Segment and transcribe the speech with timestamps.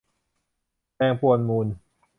[0.95, 1.67] แดง ปวนมูล